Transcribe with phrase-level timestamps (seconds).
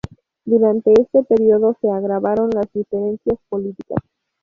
[0.45, 3.99] Durante este periodo, se agravaron las diferencias políticas.